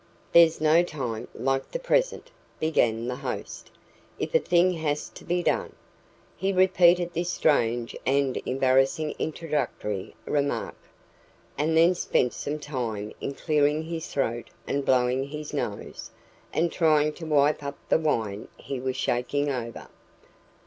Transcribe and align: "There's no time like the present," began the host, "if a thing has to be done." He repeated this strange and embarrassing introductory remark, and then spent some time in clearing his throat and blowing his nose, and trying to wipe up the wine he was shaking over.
"There's 0.31 0.59
no 0.59 0.81
time 0.81 1.27
like 1.35 1.69
the 1.69 1.77
present," 1.77 2.31
began 2.59 3.05
the 3.07 3.17
host, 3.17 3.69
"if 4.17 4.33
a 4.33 4.39
thing 4.39 4.73
has 4.77 5.09
to 5.09 5.23
be 5.23 5.43
done." 5.43 5.75
He 6.35 6.51
repeated 6.51 7.13
this 7.13 7.29
strange 7.29 7.95
and 8.03 8.41
embarrassing 8.47 9.13
introductory 9.19 10.15
remark, 10.25 10.73
and 11.55 11.77
then 11.77 11.93
spent 11.93 12.33
some 12.33 12.57
time 12.57 13.13
in 13.21 13.35
clearing 13.35 13.83
his 13.83 14.07
throat 14.07 14.49
and 14.65 14.83
blowing 14.83 15.25
his 15.25 15.53
nose, 15.53 16.09
and 16.51 16.71
trying 16.71 17.13
to 17.13 17.27
wipe 17.27 17.61
up 17.61 17.77
the 17.89 17.99
wine 17.99 18.47
he 18.57 18.79
was 18.79 18.95
shaking 18.97 19.51
over. 19.51 19.87